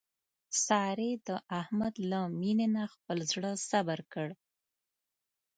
سارې 0.65 1.11
د 1.27 1.29
احمد 1.59 1.93
له 2.11 2.19
مینې 2.39 2.67
نه 2.75 2.83
خپل 2.93 3.17
زړه 3.31 3.51
صبر 3.69 3.99
کړ. 4.13 4.27